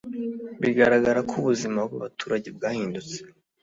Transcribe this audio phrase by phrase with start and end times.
[0.61, 3.15] "Bigaragara ko ubuzima bw’abaturage bwahindutse